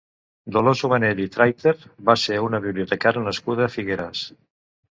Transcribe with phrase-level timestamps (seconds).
[0.53, 1.75] Dolors Ubanell i Trayter
[2.11, 4.27] va ser una bibliotecària nascuda a Figueres.